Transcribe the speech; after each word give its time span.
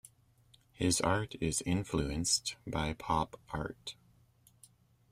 His 0.73 0.99
art 1.01 1.35
is 1.39 1.61
influenced 1.61 2.55
by 2.65 2.93
Pop 2.93 3.39
Art. 3.49 3.93